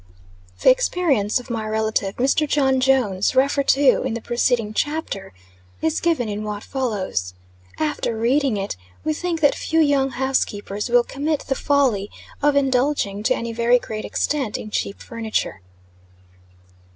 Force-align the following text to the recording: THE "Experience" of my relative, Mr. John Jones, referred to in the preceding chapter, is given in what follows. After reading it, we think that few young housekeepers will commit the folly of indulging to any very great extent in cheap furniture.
THE 0.63 0.71
"Experience" 0.71 1.39
of 1.39 1.51
my 1.51 1.63
relative, 1.67 2.15
Mr. 2.15 2.49
John 2.49 2.79
Jones, 2.79 3.35
referred 3.35 3.67
to 3.67 4.01
in 4.01 4.15
the 4.15 4.19
preceding 4.21 4.73
chapter, 4.73 5.31
is 5.79 6.01
given 6.01 6.27
in 6.27 6.43
what 6.43 6.63
follows. 6.63 7.35
After 7.77 8.17
reading 8.17 8.57
it, 8.57 8.75
we 9.03 9.13
think 9.13 9.41
that 9.41 9.53
few 9.53 9.79
young 9.79 10.09
housekeepers 10.09 10.89
will 10.89 11.03
commit 11.03 11.41
the 11.41 11.53
folly 11.53 12.09
of 12.41 12.55
indulging 12.55 13.21
to 13.21 13.35
any 13.35 13.53
very 13.53 13.77
great 13.77 14.03
extent 14.03 14.57
in 14.57 14.71
cheap 14.71 14.99
furniture. 15.03 15.61